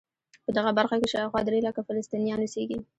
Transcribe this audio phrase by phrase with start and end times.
[0.45, 2.79] په دغه برخه کې شاوخوا درې لکه فلسطینیان اوسېږي.